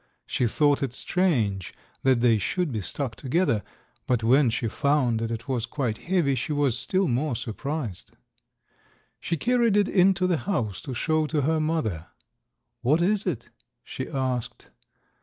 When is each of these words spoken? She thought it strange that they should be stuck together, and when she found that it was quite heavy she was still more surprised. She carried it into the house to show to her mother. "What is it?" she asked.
She 0.25 0.47
thought 0.47 0.81
it 0.81 0.93
strange 0.93 1.75
that 2.01 2.21
they 2.21 2.39
should 2.39 2.71
be 2.71 2.81
stuck 2.81 3.15
together, 3.15 3.61
and 4.09 4.23
when 4.23 4.49
she 4.49 4.67
found 4.67 5.19
that 5.19 5.29
it 5.29 5.47
was 5.47 5.67
quite 5.67 5.99
heavy 6.09 6.33
she 6.33 6.51
was 6.51 6.75
still 6.75 7.07
more 7.07 7.35
surprised. 7.35 8.17
She 9.19 9.37
carried 9.37 9.77
it 9.77 9.87
into 9.87 10.25
the 10.25 10.37
house 10.49 10.81
to 10.89 10.95
show 10.95 11.27
to 11.27 11.41
her 11.41 11.59
mother. 11.59 12.07
"What 12.81 12.99
is 12.99 13.27
it?" 13.27 13.51
she 13.83 14.09
asked. 14.09 14.71